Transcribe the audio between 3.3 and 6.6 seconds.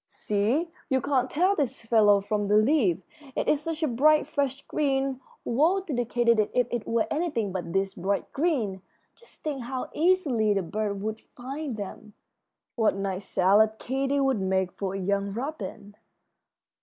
it is such a bright, fresh green. Woe to the katydid